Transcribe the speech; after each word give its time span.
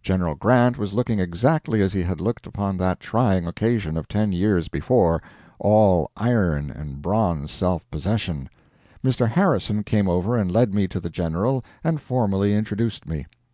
General 0.00 0.34
Grant 0.34 0.78
was 0.78 0.94
looking 0.94 1.20
exactly 1.20 1.82
as 1.82 1.92
he 1.92 2.02
had 2.02 2.18
looked 2.18 2.46
upon 2.46 2.78
that 2.78 2.98
trying 2.98 3.46
occasion 3.46 3.98
of 3.98 4.08
ten 4.08 4.32
years 4.32 4.68
before 4.68 5.22
all 5.58 6.10
iron 6.16 6.70
and 6.70 7.02
bronze 7.02 7.50
self 7.50 7.86
possession. 7.90 8.48
Mr. 9.04 9.28
Harrison 9.28 9.82
came 9.84 10.08
over 10.08 10.34
and 10.34 10.50
led 10.50 10.72
me 10.72 10.88
to 10.88 10.98
the 10.98 11.10
General 11.10 11.62
and 11.84 12.00
formally 12.00 12.54
introduced 12.54 13.06
me. 13.06 13.26